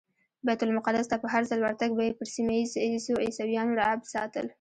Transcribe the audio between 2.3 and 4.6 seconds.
سیمه ایزو عیسویانو رعب ساتل.